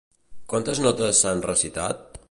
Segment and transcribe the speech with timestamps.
[0.53, 2.03] Quantes notes s'han recitat?